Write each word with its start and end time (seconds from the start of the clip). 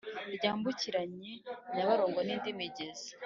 ryambukiranye 0.35 1.31
nyabarongo 1.73 2.19
nindi 2.23 2.49
migezi 2.59 3.09